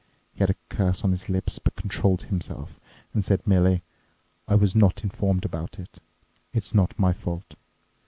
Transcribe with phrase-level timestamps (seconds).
[0.33, 2.79] ."He had a curse on his lips, but controlled himself
[3.13, 3.83] and said merely:
[4.47, 5.99] "I was not informed about it.
[6.53, 7.53] It's not my fault.